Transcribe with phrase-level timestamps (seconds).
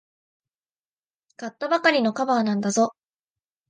[1.37, 2.95] 買ったばかりのカバーなんだぞ。